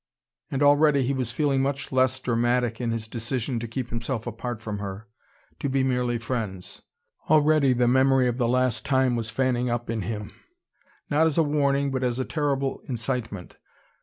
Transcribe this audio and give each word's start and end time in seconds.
And 0.49 0.63
already 0.63 1.03
he 1.03 1.13
was 1.13 1.31
feeling 1.31 1.61
much 1.61 1.91
less 1.91 2.17
dramatic 2.19 2.81
in 2.81 2.89
his 2.89 3.07
decision 3.07 3.59
to 3.59 3.67
keep 3.67 3.89
himself 3.91 4.25
apart 4.25 4.59
from 4.59 4.79
her, 4.79 5.07
to 5.59 5.69
be 5.69 5.83
merely 5.83 6.17
friends. 6.17 6.81
Already 7.29 7.71
the 7.73 7.87
memory 7.87 8.27
of 8.27 8.37
the 8.37 8.47
last 8.49 8.83
time 8.83 9.15
was 9.15 9.29
fanning 9.29 9.69
up 9.69 9.91
in 9.91 10.01
him, 10.01 10.33
not 11.11 11.27
as 11.27 11.37
a 11.37 11.43
warning 11.43 11.91
but 11.91 12.01
as 12.03 12.17
a 12.17 12.25
terrible 12.25 12.81
incitement. 12.87 13.57